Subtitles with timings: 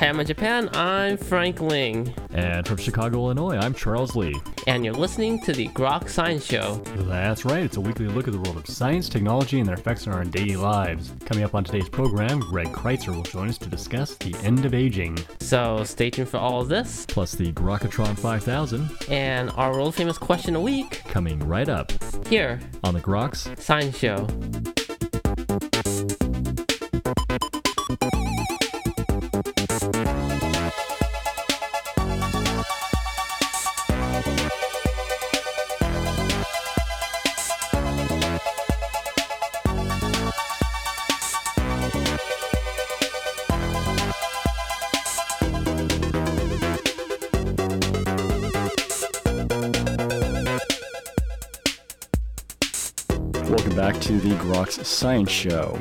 [0.00, 2.14] From Hamma, Japan, I'm Frank Ling.
[2.30, 4.34] And from Chicago, Illinois, I'm Charles Lee.
[4.66, 6.76] And you're listening to the Grok Science Show.
[7.00, 10.06] That's right, it's a weekly look at the world of science, technology, and their effects
[10.06, 11.12] on our daily lives.
[11.26, 14.72] Coming up on today's program, Greg Critser will join us to discuss the end of
[14.72, 15.18] aging.
[15.40, 17.04] So stay tuned for all of this.
[17.04, 18.88] Plus the Grokatron 5000.
[19.10, 21.02] And our world famous question a week.
[21.08, 21.92] Coming right up.
[22.26, 22.58] Here.
[22.84, 24.26] On the Groks Science Show.
[54.72, 55.80] Science Show.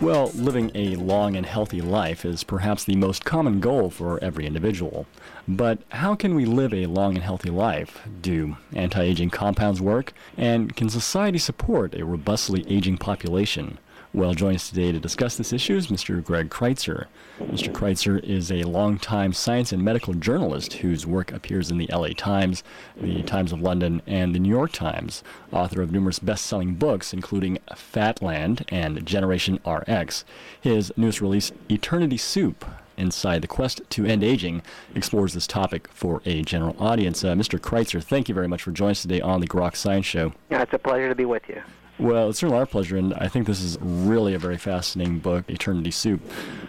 [0.00, 4.46] Well, living a long and healthy life is perhaps the most common goal for every
[4.46, 5.06] individual.
[5.48, 8.06] But how can we live a long and healthy life?
[8.22, 10.12] Do anti aging compounds work?
[10.36, 13.78] And can society support a robustly aging population?
[14.18, 16.24] Well, joining us today to discuss this issue is Mr.
[16.24, 17.06] Greg Critser.
[17.40, 17.72] Mr.
[17.72, 22.64] Critser is a longtime science and medical journalist whose work appears in the LA Times,
[23.00, 25.22] the Times of London, and the New York Times.
[25.52, 30.24] Author of numerous best selling books, including Fatland and Generation RX.
[30.60, 32.64] His newest release, Eternity Soup
[32.96, 34.62] Inside the Quest to End Aging,
[34.96, 37.22] explores this topic for a general audience.
[37.22, 37.60] Uh, Mr.
[37.60, 40.32] Critser, thank you very much for joining us today on the Grok Science Show.
[40.50, 41.62] Yeah, it's a pleasure to be with you.
[41.98, 45.50] Well, it's certainly our pleasure, and I think this is really a very fascinating book,
[45.50, 46.20] Eternity Soup.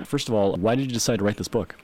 [0.03, 1.75] First of all, why did you decide to write this book?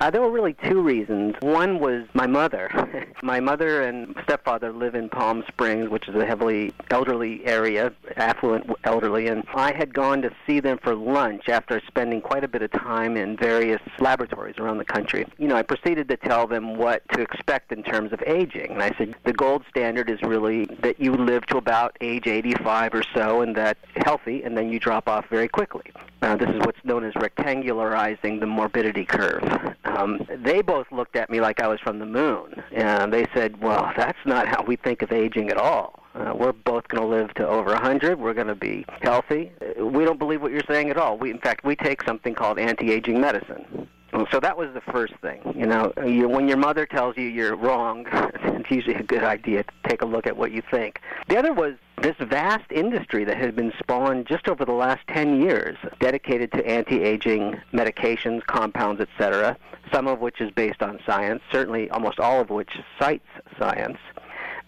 [0.00, 1.34] Uh, there were really two reasons.
[1.40, 2.70] One was my mother.
[3.22, 8.70] my mother and stepfather live in Palm Springs, which is a heavily elderly area, affluent
[8.84, 12.62] elderly, and I had gone to see them for lunch after spending quite a bit
[12.62, 15.26] of time in various laboratories around the country.
[15.38, 18.72] You know, I proceeded to tell them what to expect in terms of aging.
[18.72, 22.94] And I said the gold standard is really that you live to about age 85
[22.94, 25.90] or so and that healthy, and then you drop off very quickly.
[26.22, 29.42] Uh, this is what's known as rectangularizing the morbidity curve.
[29.84, 33.60] Um, they both looked at me like I was from the moon, and they said,
[33.60, 36.01] "Well, that's not how we think of aging at all.
[36.14, 38.18] Uh, we're both going to live to over 100.
[38.18, 39.52] We're going to be healthy.
[39.60, 41.16] Uh, we don't believe what you're saying at all.
[41.16, 43.88] We, in fact, we take something called anti-aging medicine."
[44.30, 45.40] So that was the first thing.
[45.56, 49.64] You know, you, when your mother tells you you're wrong, it's usually a good idea
[49.64, 51.00] to take a look at what you think.
[51.28, 55.40] The other was this vast industry that has been spawned just over the last 10
[55.40, 59.56] years, dedicated to anti-aging medications, compounds, etc.,
[59.92, 63.26] some of which is based on science, certainly almost all of which cites
[63.58, 63.98] science.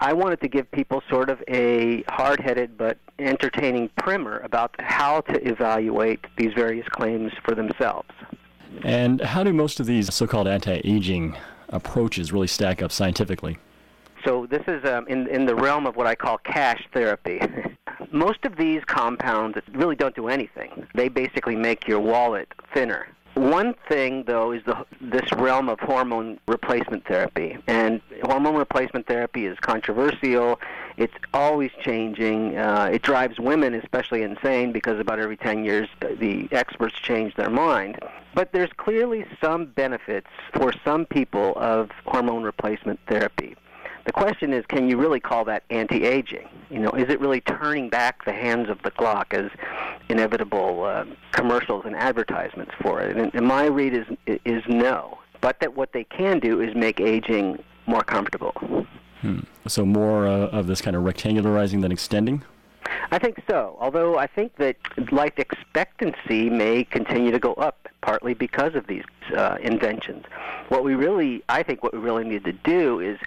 [0.00, 5.48] I wanted to give people sort of a hard-headed but entertaining primer about how to
[5.48, 8.10] evaluate these various claims for themselves.
[8.82, 11.36] And how do most of these so-called anti-aging
[11.68, 13.58] approaches really stack up scientifically?
[14.24, 17.40] So this is um, in in the realm of what I call cash therapy.
[18.10, 20.86] Most of these compounds really don't do anything.
[20.94, 23.08] They basically make your wallet thinner.
[23.34, 27.58] One thing, though, is the, this realm of hormone replacement therapy.
[27.66, 30.60] And hormone replacement therapy is controversial.
[30.96, 32.56] It's always changing.
[32.56, 37.34] Uh, it drives women especially insane because about every 10 years uh, the experts change
[37.34, 37.98] their mind.
[38.34, 43.56] But there's clearly some benefits for some people of hormone replacement therapy.
[44.06, 46.48] The question is, can you really call that anti-aging?
[46.70, 49.50] You know, is it really turning back the hands of the clock as
[50.08, 53.16] inevitable uh, commercials and advertisements for it?
[53.16, 54.06] And, and my read is
[54.44, 55.18] is no.
[55.40, 58.52] But that what they can do is make aging more comfortable.
[59.20, 59.40] Hmm.
[59.66, 62.44] So more uh, of this kind of rectangularizing than extending.
[63.10, 63.76] I think so.
[63.80, 64.76] Although I think that
[65.12, 69.04] life expectancy may continue to go up, partly because of these
[69.36, 70.24] uh, inventions.
[70.68, 73.18] What we really, I think, what we really need to do is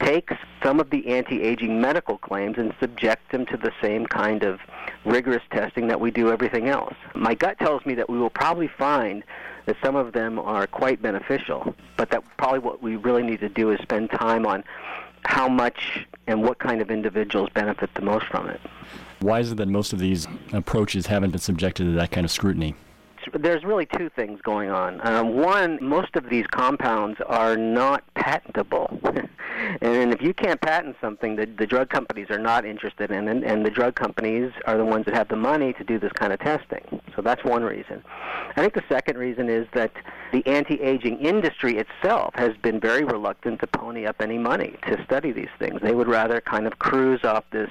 [0.00, 0.30] take
[0.62, 4.60] some of the anti-aging medical claims and subject them to the same kind of
[5.04, 6.94] rigorous testing that we do everything else.
[7.14, 9.24] My gut tells me that we will probably find
[9.66, 13.48] that some of them are quite beneficial, but that probably what we really need to
[13.48, 14.64] do is spend time on
[15.24, 18.60] how much and what kind of individuals benefit the most from it.
[19.20, 22.30] Why is it that most of these approaches haven't been subjected to that kind of
[22.30, 22.74] scrutiny?
[23.34, 25.00] There's really two things going on.
[25.06, 28.98] Um, one, most of these compounds are not patentable,
[29.80, 33.44] and if you can't patent something, the, the drug companies are not interested in, and,
[33.44, 36.32] and the drug companies are the ones that have the money to do this kind
[36.32, 37.00] of testing.
[37.14, 38.02] So that's one reason.
[38.56, 39.92] I think the second reason is that
[40.32, 45.32] the anti-aging industry itself has been very reluctant to pony up any money to study
[45.32, 45.80] these things.
[45.82, 47.70] They would rather kind of cruise off this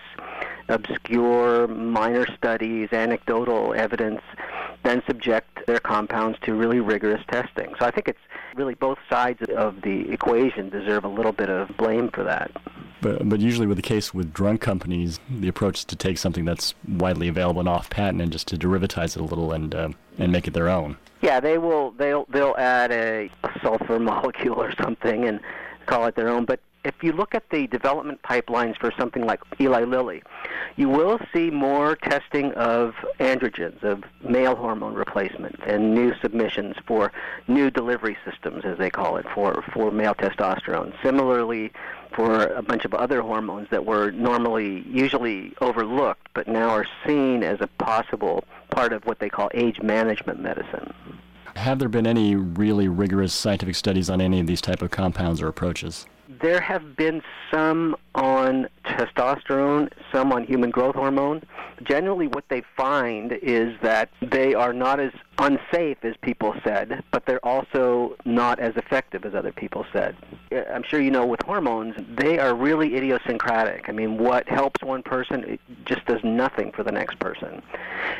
[0.69, 4.21] obscure minor studies, anecdotal evidence
[4.83, 7.73] then subject their compounds to really rigorous testing.
[7.79, 8.19] So I think it's
[8.55, 12.51] really both sides of the equation deserve a little bit of blame for that.
[13.01, 16.45] But, but usually with the case with drug companies, the approach is to take something
[16.45, 19.89] that's widely available and off patent and just to derivatize it a little and uh,
[20.17, 20.97] and make it their own.
[21.21, 21.91] Yeah, they will.
[21.91, 25.39] They'll they'll add a, a sulfur molecule or something and
[25.85, 26.43] call it their own.
[26.43, 30.23] But if you look at the development pipelines for something like Eli Lilly,
[30.77, 37.11] you will see more testing of androgens, of male hormone replacement, and new submissions for
[37.47, 40.93] new delivery systems, as they call it, for, for male testosterone.
[41.03, 41.71] Similarly,
[42.15, 47.43] for a bunch of other hormones that were normally, usually overlooked, but now are seen
[47.43, 50.93] as a possible part of what they call age management medicine.
[51.55, 55.41] Have there been any really rigorous scientific studies on any of these type of compounds
[55.41, 56.05] or approaches?
[56.41, 57.21] There have been
[57.51, 61.43] some on testosterone, some on human growth hormone.
[61.83, 67.25] Generally, what they find is that they are not as unsafe as people said, but
[67.25, 70.15] they're also not as effective as other people said.
[70.51, 73.89] I'm sure you know with hormones, they are really idiosyncratic.
[73.89, 77.61] I mean, what helps one person it just does nothing for the next person.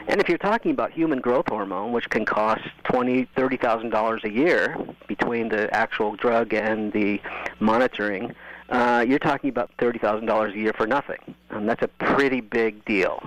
[0.08, 4.22] And if you're talking about human growth hormone, which can cost twenty, thirty thousand dollars
[4.24, 4.78] a year
[5.08, 7.22] between the actual drug and the
[7.60, 8.34] monitoring,
[8.70, 11.18] uh, you're talking about $30,000 a year for nothing.
[11.50, 13.22] Um, that's a pretty big deal.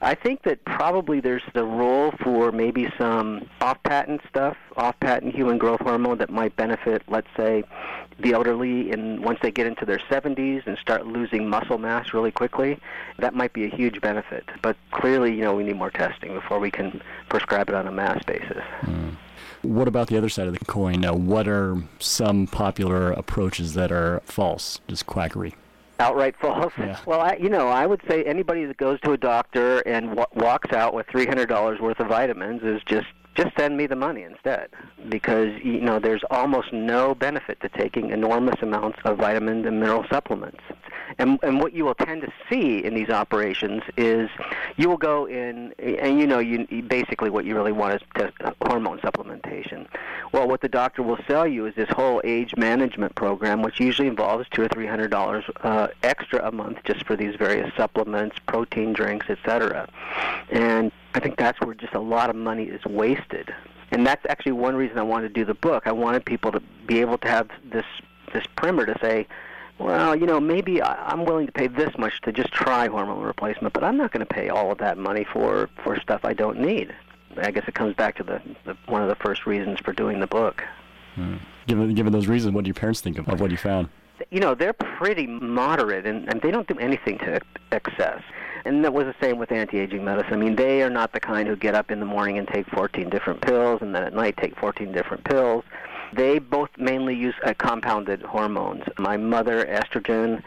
[0.00, 5.80] I think that probably there's the role for maybe some off-patent stuff, off-patent human growth
[5.80, 7.64] hormone that might benefit, let's say,
[8.18, 12.30] the elderly in once they get into their 70s and start losing muscle mass really
[12.30, 12.78] quickly.
[13.18, 14.44] That might be a huge benefit.
[14.62, 17.92] But clearly, you know, we need more testing before we can prescribe it on a
[17.92, 18.62] mass basis.
[18.82, 19.16] Mm.
[19.62, 21.00] What about the other side of the coin?
[21.00, 25.54] Now, what are some popular approaches that are false, just quackery?
[25.98, 26.72] Outright false.
[26.78, 26.98] Yeah.
[27.06, 30.26] Well, I, you know, I would say anybody that goes to a doctor and w-
[30.34, 33.96] walks out with three hundred dollars worth of vitamins is just just send me the
[33.96, 34.68] money instead.
[35.08, 40.04] Because you know there's almost no benefit to taking enormous amounts of vitamins and mineral
[40.10, 40.60] supplements.
[41.18, 44.28] And and what you will tend to see in these operations is
[44.76, 48.34] you will go in and you know you basically what you really want is test,
[48.40, 49.86] uh, hormone supplementation.
[50.32, 54.08] Well what the doctor will sell you is this whole age management program which usually
[54.08, 58.36] involves two or three hundred dollars uh, extra a month just for these various supplements
[58.46, 59.88] protein drinks etc
[60.50, 63.52] and I think that's where just a lot of money is wasted.
[63.90, 65.84] And that's actually one reason I wanted to do the book.
[65.86, 67.86] I wanted people to be able to have this
[68.34, 69.26] this primer to say,
[69.78, 73.72] well, you know, maybe I'm willing to pay this much to just try hormone replacement,
[73.72, 76.60] but I'm not going to pay all of that money for for stuff I don't
[76.60, 76.94] need.
[77.38, 80.20] I guess it comes back to the, the one of the first reasons for doing
[80.20, 80.62] the book.
[81.14, 81.36] Hmm.
[81.66, 83.88] Given given those reasons, what do your parents think of, of what you found?
[84.30, 87.40] You know, they're pretty moderate, and, and they don't do anything to
[87.72, 88.22] excess.
[88.64, 90.32] And that was the same with anti-aging medicine.
[90.32, 92.66] I mean, they are not the kind who get up in the morning and take
[92.68, 95.64] 14 different pills, and then at night take 14 different pills.
[96.12, 98.82] They both mainly use uh, compounded hormones.
[98.98, 100.42] My mother, estrogen,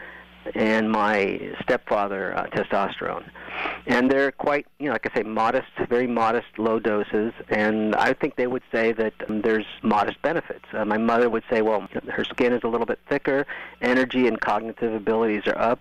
[0.54, 3.24] and my stepfather, uh, testosterone.
[3.86, 7.32] And they're quite, you know, like I say, modest, very modest, low doses.
[7.48, 10.64] And I think they would say that um, there's modest benefits.
[10.72, 13.46] Uh, my mother would say, well, her skin is a little bit thicker,
[13.80, 15.80] energy and cognitive abilities are up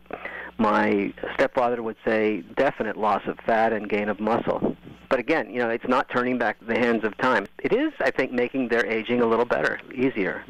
[0.60, 4.75] my stepfather would say definite loss of fat and gain of muscle.
[5.10, 7.48] But again, you know, it's not turning back the hands of time.
[7.63, 10.44] It is, I think, making their aging a little better, easier.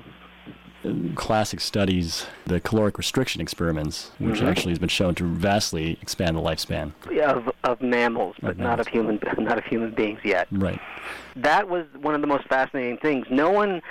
[1.16, 4.48] Classic studies, the caloric restriction experiments, which mm-hmm.
[4.48, 6.94] actually has been shown to vastly expand the lifespan
[7.30, 10.48] of of mammals, but of not of human not of human beings yet.
[10.52, 10.80] Right.
[11.36, 13.28] That was one of the most fascinating things.
[13.30, 13.82] No one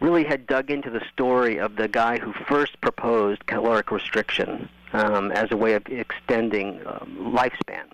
[0.00, 5.32] really had dug into the story of the guy who first proposed caloric restriction um,
[5.32, 7.84] as a way of extending um, lifespan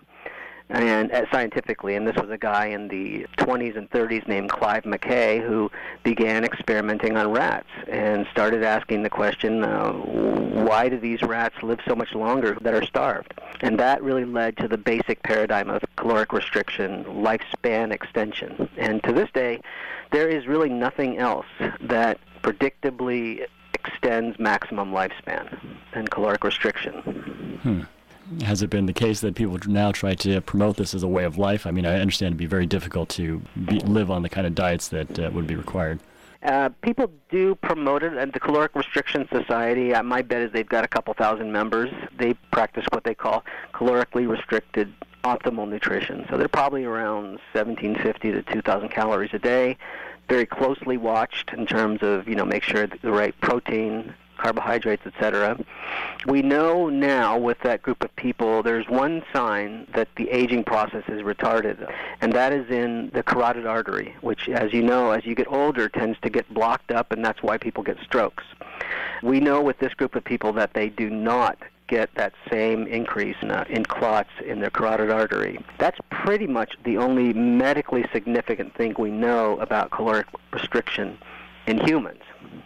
[0.70, 1.94] and uh, scientifically.
[1.94, 5.70] And this was a guy in the 20s and 30s named Clive McCay who
[6.02, 11.80] began experimenting on rats and started asking the question, uh, why do these rats live
[11.86, 13.34] so much longer that are starved?
[13.60, 18.68] And that really led to the basic paradigm of caloric restriction, lifespan extension.
[18.76, 19.60] And to this day,
[20.10, 21.46] there is really nothing else
[21.80, 25.58] that predictably extends maximum lifespan
[25.92, 27.58] than caloric restriction.
[27.62, 27.80] Hmm.
[28.42, 31.24] Has it been the case that people now try to promote this as a way
[31.24, 31.66] of life?
[31.66, 34.54] I mean, I understand it'd be very difficult to be, live on the kind of
[34.54, 36.00] diets that uh, would be required.
[36.42, 40.68] Uh, people do promote it, and the Caloric Restriction Society, uh, my bet is they've
[40.68, 41.90] got a couple thousand members.
[42.18, 44.92] They practice what they call calorically restricted
[45.24, 46.26] optimal nutrition.
[46.28, 49.78] So they're probably around 1750 to 2000 calories a day
[50.28, 54.14] very closely watched in terms of you know make sure the right protein
[54.44, 55.58] carbohydrates, etc.
[56.26, 61.02] We know now with that group of people, there's one sign that the aging process
[61.08, 65.34] is retarded, and that is in the carotid artery, which, as you know, as you
[65.34, 68.44] get older, tends to get blocked up, and that's why people get strokes.
[69.22, 73.36] We know with this group of people that they do not get that same increase
[73.40, 75.58] in, uh, in clots in their carotid artery.
[75.78, 81.16] That's pretty much the only medically significant thing we know about caloric restriction
[81.66, 82.22] in humans,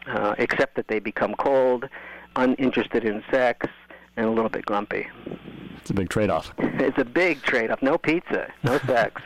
[0.07, 1.89] uh, except that they become cold,
[2.37, 3.67] uninterested in sex,
[4.17, 5.07] and a little bit grumpy.
[5.77, 6.53] It's a big trade-off.
[6.81, 7.83] It's a big trade-off.
[7.83, 9.21] No pizza, no sex.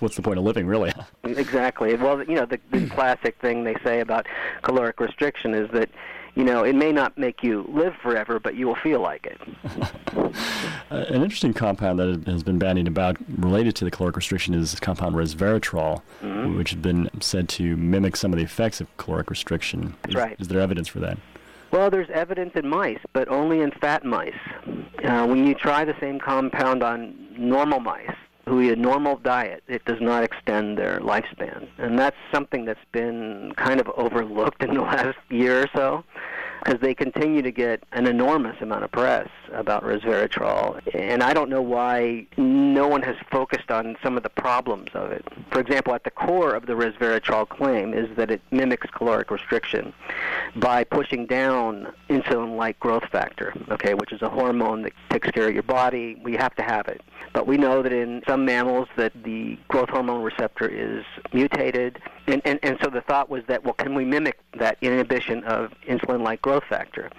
[0.00, 0.90] What's the point of living, really?
[1.22, 1.94] exactly.
[1.96, 4.26] Well, you know, the, the classic thing they say about
[4.62, 5.90] caloric restriction is that
[6.34, 9.40] you know, it may not make you live forever, but you will feel like it.
[10.90, 14.78] uh, an interesting compound that has been bandied about related to the caloric restriction is
[14.80, 16.56] compound resveratrol, mm-hmm.
[16.56, 19.94] which has been said to mimic some of the effects of caloric restriction.
[20.02, 20.36] That's is, right.
[20.40, 21.18] Is there evidence for that?
[21.70, 24.34] Well, there's evidence in mice, but only in fat mice.
[25.04, 28.10] Uh, when you try the same compound on normal mice,
[28.46, 31.68] who eat a normal diet, it does not extend their lifespan.
[31.78, 36.04] And that's something that's been kind of overlooked in the last year or so
[36.62, 40.80] because they continue to get an enormous amount of press about resveratrol.
[40.94, 45.10] And I don't know why no one has focused on some of the problems of
[45.10, 45.26] it.
[45.50, 49.92] For example, at the core of the resveratrol claim is that it mimics caloric restriction
[50.56, 55.54] by pushing down insulin-like growth factor, okay, which is a hormone that takes care of
[55.54, 56.16] your body.
[56.22, 57.00] We have to have it.
[57.32, 62.00] But we know that in some mammals that the growth hormone receptor is mutated.
[62.26, 65.72] And, and, and so the thought was that, well, can we mimic that inhibition of
[65.88, 67.10] insulin-like growth factor?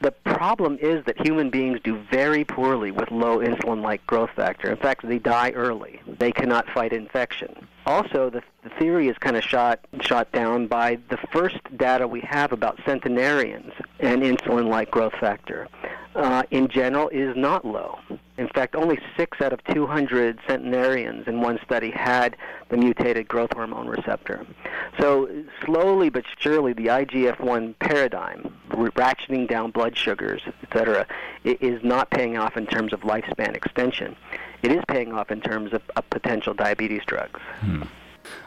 [0.00, 4.70] The problem is that human beings do very poorly with low insulin-like growth factor.
[4.70, 6.00] In fact, they die early.
[6.06, 7.66] They cannot fight infection.
[7.84, 12.20] Also, the, the theory is kind of shot shot down by the first data we
[12.20, 15.66] have about centenarians and insulin-like growth factor.
[16.18, 17.96] Uh, in general, is not low.
[18.38, 22.36] In fact, only six out of 200 centenarians in one study had
[22.70, 24.44] the mutated growth hormone receptor.
[24.98, 25.28] So,
[25.64, 31.06] slowly but surely, the IGF 1 paradigm, ratcheting down blood sugars, et cetera,
[31.44, 34.16] is not paying off in terms of lifespan extension.
[34.64, 37.40] It is paying off in terms of, of potential diabetes drugs.
[37.60, 37.82] Hmm.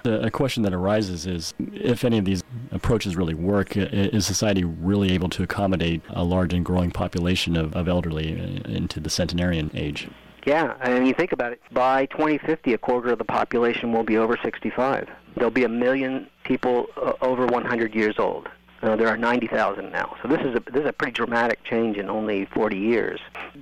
[0.05, 5.11] A question that arises is if any of these approaches really work, is society really
[5.11, 9.71] able to accommodate a large and growing population of, of elderly uh, into the centenarian
[9.73, 10.09] age?
[10.45, 14.17] Yeah, and you think about it, by 2050, a quarter of the population will be
[14.17, 15.07] over 65.
[15.35, 18.49] There'll be a million people uh, over 100 years old.
[18.81, 20.15] Uh, there are 90,000 now.
[20.21, 23.19] So this is a this is a pretty dramatic change in only 40 years.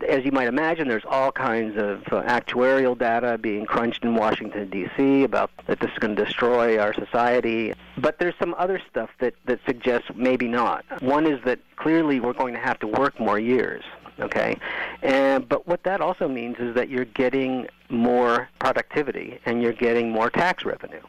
[0.07, 4.69] As you might imagine, there's all kinds of uh, actuarial data being crunched in Washington
[4.69, 5.23] D.C.
[5.23, 7.73] about that this is going to destroy our society.
[7.97, 10.85] But there's some other stuff that that suggests maybe not.
[11.01, 13.83] One is that clearly we're going to have to work more years
[14.19, 14.57] okay
[15.01, 20.09] and but what that also means is that you're getting more productivity and you're getting
[20.09, 21.01] more tax revenue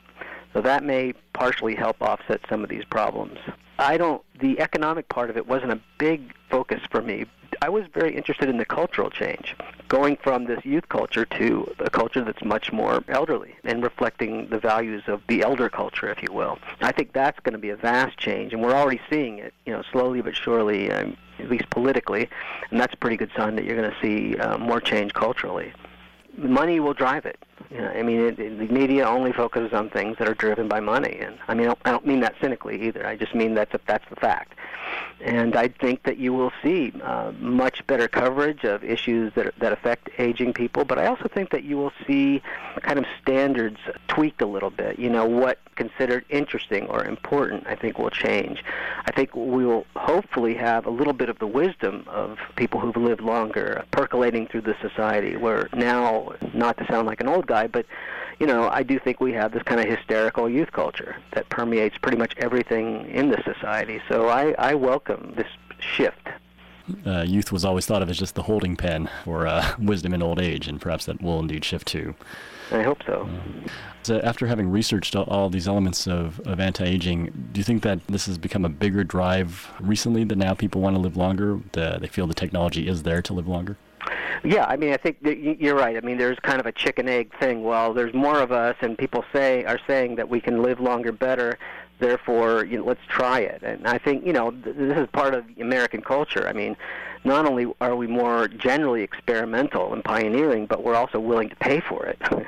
[0.53, 3.37] so that may partially help offset some of these problems
[3.81, 4.23] I don't.
[4.39, 7.25] The economic part of it wasn't a big focus for me.
[7.63, 9.57] I was very interested in the cultural change,
[9.89, 14.59] going from this youth culture to a culture that's much more elderly and reflecting the
[14.59, 16.59] values of the elder culture, if you will.
[16.81, 19.73] I think that's going to be a vast change, and we're already seeing it, you
[19.73, 22.29] know, slowly but surely, um, at least politically,
[22.71, 25.73] and that's a pretty good sign that you're going to see uh, more change culturally.
[26.37, 27.39] Money will drive it.
[27.71, 30.67] You know, I mean, it, it, the media only focuses on things that are driven
[30.69, 33.07] by money, and I mean, I don't, I don't mean that cynically either.
[33.07, 34.55] I just mean that's a, that's the fact.
[35.23, 39.73] And I think that you will see uh, much better coverage of issues that that
[39.73, 40.85] affect aging people.
[40.85, 42.43] But I also think that you will see
[42.83, 44.99] kind of standards tweaked a little bit.
[44.99, 48.65] You know, what considered interesting or important, I think will change.
[49.07, 52.97] I think we will hopefully have a little bit of the wisdom of people who've
[52.97, 55.37] lived longer percolating through the society.
[55.37, 57.87] Where now, not to sound like an old guy, but
[58.39, 61.99] you know, I do think we have this kind of hysterical youth culture that permeates
[61.99, 64.01] pretty much everything in the society.
[64.09, 65.47] So I, I welcome this
[65.79, 66.29] shift.
[67.07, 70.23] Uh, youth was always thought of as just the holding pen for uh, wisdom in
[70.23, 72.15] old age, and perhaps that will indeed shift too.
[72.73, 73.29] I hope so.
[73.29, 73.69] Uh,
[74.03, 78.07] so after having researched all, all these elements of, of anti-aging, do you think that
[78.07, 81.61] this has become a bigger drive recently that now people want to live longer?
[81.73, 83.77] The, they feel the technology is there to live longer?
[84.43, 85.97] Yeah, I mean, I think you're right.
[85.97, 87.63] I mean, there's kind of a chicken egg thing.
[87.63, 91.13] Well, there's more of us, and people say are saying that we can live longer,
[91.13, 91.59] better.
[92.01, 93.63] Therefore, you know, let's try it.
[93.63, 96.49] And I think you know th- this is part of American culture.
[96.49, 96.77] I mean,
[97.25, 101.81] not only are we more generally experimental and pioneering, but we're also willing to pay
[101.81, 102.21] for it.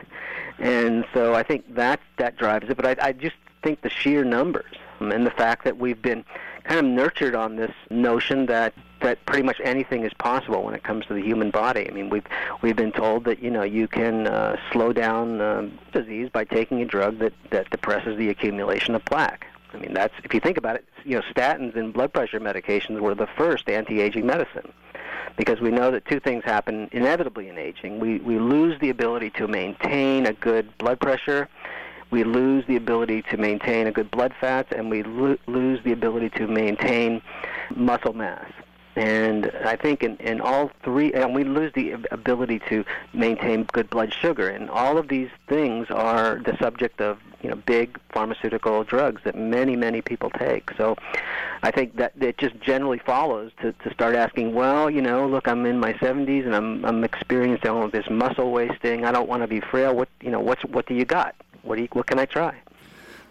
[0.58, 2.76] and so I think that that drives it.
[2.76, 6.24] But I, I just think the sheer numbers um, and the fact that we've been
[6.64, 10.84] kind of nurtured on this notion that that pretty much anything is possible when it
[10.84, 11.88] comes to the human body.
[11.88, 12.26] I mean, we've
[12.62, 16.80] we've been told that you know you can uh, slow down um, disease by taking
[16.82, 19.46] a drug that that depresses the accumulation of plaque.
[19.74, 23.00] I mean, that's if you think about it, you know, statins and blood pressure medications
[23.00, 24.72] were the first anti-aging medicine
[25.36, 27.98] because we know that two things happen inevitably in aging.
[27.98, 31.48] We we lose the ability to maintain a good blood pressure
[32.12, 35.92] we lose the ability to maintain a good blood fats, and we lo- lose the
[35.92, 37.22] ability to maintain
[37.74, 38.52] muscle mass.
[38.94, 43.88] And I think in, in all three, and we lose the ability to maintain good
[43.88, 44.48] blood sugar.
[44.48, 49.36] And all of these things are the subject of you know big pharmaceutical drugs that
[49.36, 50.70] many many people take.
[50.76, 50.96] So
[51.62, 55.46] I think that it just generally follows to, to start asking, well, you know, look,
[55.48, 59.04] I'm in my 70s and I'm I'm experiencing all of this muscle wasting.
[59.04, 59.94] I don't want to be frail.
[59.94, 61.34] What you know, what's what do you got?
[61.62, 62.54] What do you, what can I try?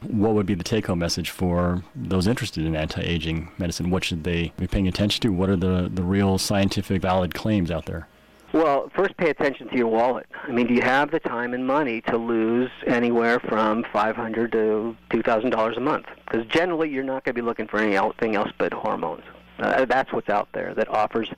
[0.02, 3.90] what would be the take home message for those interested in anti aging medicine?
[3.90, 5.30] What should they be paying attention to?
[5.30, 8.08] What are the, the real scientific valid claims out there?
[8.54, 10.28] Well, first pay attention to your wallet.
[10.44, 14.52] I mean, do you have the time and money to lose anywhere from five hundred
[14.52, 16.08] to two thousand dollars a month?
[16.26, 19.24] Because generally, you're not going to be looking for anything else but hormones.
[19.60, 21.30] Uh, that's what's out there that offers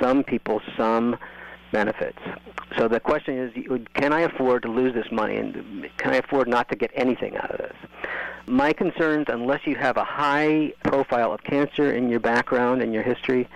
[0.00, 1.16] some people some
[1.72, 2.18] benefits.
[2.76, 6.48] So the question is, can I afford to lose this money, and can I afford
[6.48, 7.76] not to get anything out of this?
[8.46, 13.02] My concerns, unless you have a high profile of cancer in your background and your
[13.02, 13.48] history,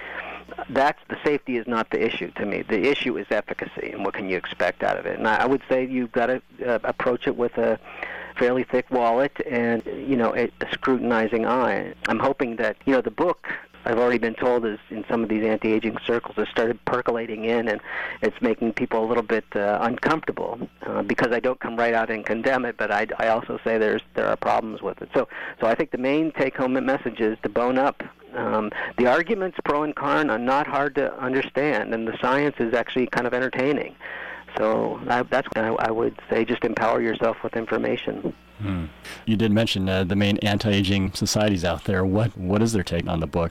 [0.70, 2.62] that's the safety is not the issue to me.
[2.62, 5.18] The issue is efficacy and what can you expect out of it.
[5.18, 7.78] And I, would say you've got to uh, approach it with a
[8.38, 11.94] fairly thick wallet and you know a, a scrutinizing eye.
[12.08, 13.48] I'm hoping that you know the book
[13.84, 17.68] I've already been told is in some of these anti-aging circles has started percolating in,
[17.68, 17.80] and
[18.20, 22.10] it's making people a little bit uh, uncomfortable uh, because I don't come right out
[22.10, 25.08] and condemn it, but I, I also say there's there are problems with it.
[25.14, 25.28] So
[25.60, 28.02] so I think the main take-home message is to bone up.
[28.34, 32.74] Um, the arguments pro and con are not hard to understand, and the science is
[32.74, 33.94] actually kind of entertaining.
[34.56, 38.34] So I, that's I, I would say just empower yourself with information.
[38.60, 38.84] Hmm.
[39.26, 42.04] You did mention uh, the main anti-aging societies out there.
[42.04, 43.50] What what is their take on the book?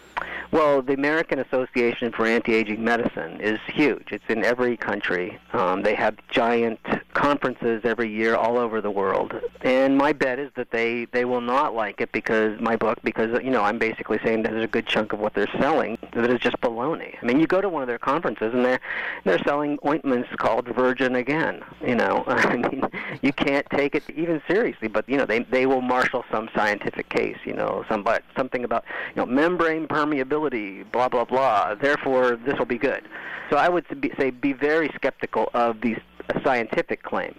[0.52, 4.08] Well, the American Association for Anti-Aging Medicine is huge.
[4.12, 5.40] It's in every country.
[5.54, 6.80] Um, they have giant
[7.14, 9.34] conferences every year all over the world.
[9.62, 13.40] And my bet is that they they will not like it because my book because
[13.44, 16.30] you know I'm basically saying that there's a good chunk of what they're selling that
[16.30, 17.16] is just baloney.
[17.22, 18.80] I mean, you go to one of their conferences and they're
[19.24, 21.64] they're selling ointments called Virgin Again.
[21.86, 22.84] You know, I mean,
[23.22, 24.88] you can't take it even seriously.
[24.88, 27.38] But you know, they they will marshal some scientific case.
[27.46, 31.76] You know, some something about you know membrane permeability, blah blah blah.
[31.76, 33.08] Therefore, this will be good.
[33.50, 33.86] So I would
[34.18, 35.98] say be very skeptical of these
[36.30, 37.36] a scientific claim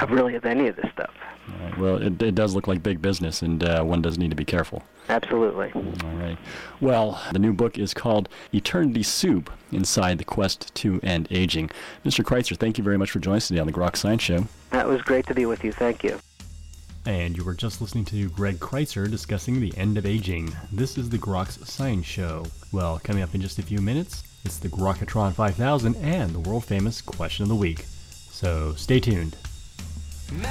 [0.00, 1.10] of really of any of this stuff.
[1.60, 1.78] Right.
[1.78, 4.44] Well, it, it does look like big business, and uh, one does need to be
[4.44, 4.82] careful.
[5.08, 5.72] Absolutely.
[5.74, 6.38] All right.
[6.80, 11.70] Well, the new book is called Eternity Soup Inside the Quest to End Aging.
[12.04, 12.24] Mr.
[12.24, 14.46] Critser, thank you very much for joining us today on the Grok Science Show.
[14.70, 15.72] That was great to be with you.
[15.72, 16.20] Thank you.
[17.06, 20.54] And you were just listening to Greg Critser discussing the end of aging.
[20.70, 22.44] This is the Grok's Science Show.
[22.72, 26.64] Well, coming up in just a few minutes, it's the Grokatron 5000 and the world
[26.64, 27.86] famous Question of the Week.
[28.10, 29.36] So stay tuned.
[30.30, 30.46] Maybe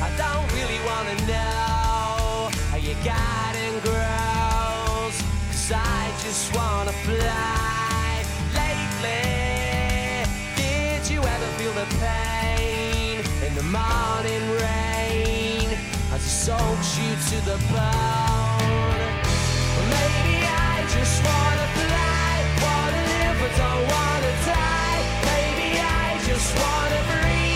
[0.00, 0.78] I don't really
[13.70, 15.68] morning rain
[16.14, 18.98] as it soaks you to the bone?
[19.92, 20.36] maybe
[20.72, 22.30] I just wanna fly,
[22.64, 27.47] wanna live but don't wanna die Maybe I just wanna breathe.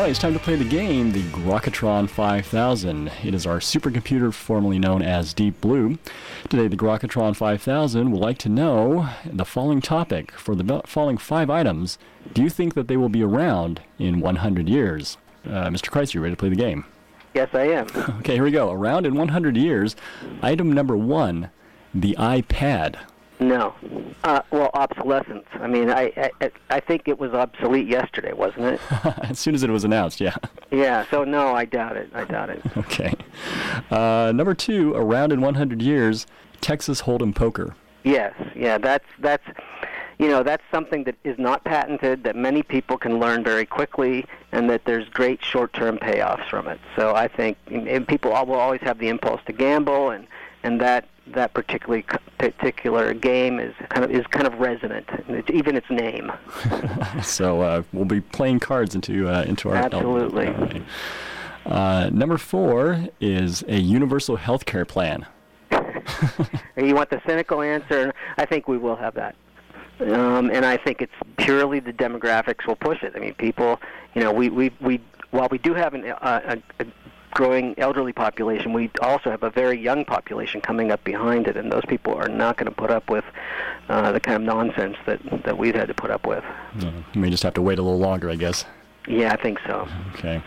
[0.00, 3.12] Right, it's time to play the game, the Grokatron 5000.
[3.22, 5.98] It is our supercomputer formerly known as Deep Blue.
[6.48, 10.32] Today, the Grokatron 5000 would like to know the following topic.
[10.32, 11.98] For the following five items,
[12.32, 15.18] do you think that they will be around in 100 years?
[15.44, 15.90] Uh, Mr.
[15.90, 16.86] Critser, you ready to play the game?
[17.34, 17.86] Yes, I am.
[18.20, 18.70] Okay, here we go.
[18.70, 19.96] Around in 100 years,
[20.40, 21.50] item number one,
[21.92, 22.96] the iPad.
[23.40, 23.74] No.
[24.22, 25.46] Uh, well, obsolescence.
[25.54, 28.80] I mean, I, I I think it was obsolete yesterday, wasn't it?
[29.22, 30.36] as soon as it was announced, yeah.
[30.70, 31.06] Yeah.
[31.10, 32.10] So no, I doubt it.
[32.14, 32.62] I doubt it.
[32.76, 33.14] Okay.
[33.90, 36.26] Uh, number two, around in 100 years,
[36.60, 37.74] Texas Hold'em poker.
[38.04, 38.34] Yes.
[38.54, 38.78] Yeah.
[38.78, 39.44] That's that's.
[40.18, 44.26] You know, that's something that is not patented, that many people can learn very quickly,
[44.52, 46.78] and that there's great short-term payoffs from it.
[46.94, 50.26] So I think and people will always have the impulse to gamble, and
[50.62, 52.04] and that that particularly
[52.38, 55.08] particular game is kind of is kind of resonant,
[55.52, 56.32] even its name.
[57.22, 60.82] so uh, we'll be playing cards into uh, into our absolutely.
[61.66, 65.26] Uh, number four is a universal health care plan.
[66.76, 68.12] you want the cynical answer?
[68.38, 69.36] I think we will have that.
[70.00, 73.12] Um, and I think it's purely the demographics will push it.
[73.14, 73.78] I mean, people,
[74.14, 76.86] you know, we we we while we do have an, uh, a, a
[77.32, 81.70] growing elderly population, we also have a very young population coming up behind it, and
[81.70, 83.24] those people are not going to put up with
[83.88, 86.44] uh, the kind of nonsense that that we've had to put up with.
[86.76, 88.64] Mm, we just have to wait a little longer, I guess.
[89.08, 89.88] Yeah, I think so.
[90.14, 90.42] Okay.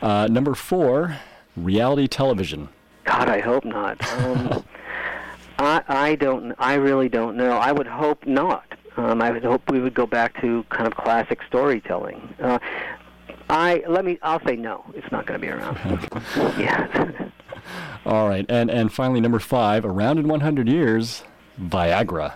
[0.00, 1.18] Uh, number four,
[1.56, 2.68] reality television.
[3.04, 4.00] God, I hope not.
[4.12, 4.64] Um,
[5.58, 6.54] I I don't.
[6.58, 7.52] I really don't know.
[7.52, 8.64] I would hope not.
[8.96, 12.34] Um, I would hope we would go back to kind of classic storytelling.
[12.40, 12.58] Uh,
[13.50, 14.18] I let me.
[14.22, 14.84] I'll say no.
[14.94, 15.76] It's not going to be around.
[16.58, 17.12] yeah.
[18.06, 19.84] All right, and and finally, number five.
[19.84, 21.22] Around in 100 years,
[21.60, 22.34] Viagra.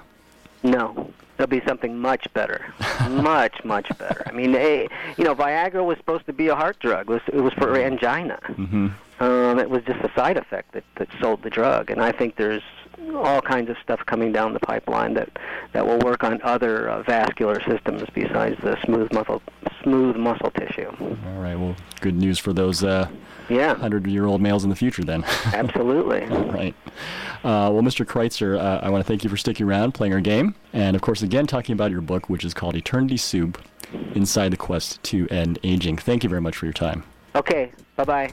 [0.62, 2.64] No, there'll be something much better,
[3.10, 4.24] much much better.
[4.26, 7.08] I mean, you know, Viagra was supposed to be a heart drug.
[7.08, 8.38] It was it was for angina.
[8.48, 8.88] Mm-hmm.
[9.20, 12.36] Um, it was just a side effect that that sold the drug, and I think
[12.36, 12.62] there's
[13.14, 15.28] all kinds of stuff coming down the pipeline that
[15.72, 19.42] that will work on other uh, vascular systems besides the smooth muscle
[19.82, 20.90] smooth muscle tissue.
[21.00, 21.56] All right.
[21.56, 23.08] Well, good news for those uh,
[23.48, 25.24] yeah hundred-year-old males in the future, then.
[25.46, 26.24] Absolutely.
[26.50, 26.74] right.
[27.44, 28.06] Uh, well, Mr.
[28.06, 31.02] Critser, uh, I want to thank you for sticking around, playing our game, and of
[31.02, 33.58] course, again, talking about your book, which is called Eternity Soup:
[34.14, 35.98] Inside the Quest to End Aging.
[35.98, 37.04] Thank you very much for your time.
[37.34, 37.72] Okay.
[37.96, 38.32] Bye bye.